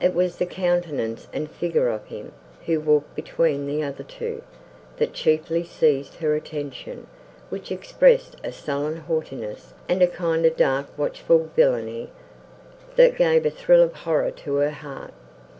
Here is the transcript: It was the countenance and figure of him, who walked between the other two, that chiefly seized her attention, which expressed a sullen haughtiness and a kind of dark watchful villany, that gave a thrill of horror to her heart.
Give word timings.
It 0.00 0.12
was 0.12 0.38
the 0.38 0.44
countenance 0.44 1.28
and 1.32 1.48
figure 1.48 1.88
of 1.88 2.04
him, 2.06 2.32
who 2.66 2.80
walked 2.80 3.14
between 3.14 3.64
the 3.68 3.80
other 3.84 4.02
two, 4.02 4.42
that 4.96 5.12
chiefly 5.12 5.62
seized 5.62 6.16
her 6.16 6.34
attention, 6.34 7.06
which 7.48 7.70
expressed 7.70 8.34
a 8.42 8.50
sullen 8.50 8.96
haughtiness 8.96 9.74
and 9.88 10.02
a 10.02 10.08
kind 10.08 10.44
of 10.44 10.56
dark 10.56 10.86
watchful 10.98 11.48
villany, 11.54 12.10
that 12.96 13.16
gave 13.16 13.46
a 13.46 13.50
thrill 13.50 13.84
of 13.84 13.92
horror 13.94 14.32
to 14.32 14.56
her 14.56 14.70
heart. 14.72 15.12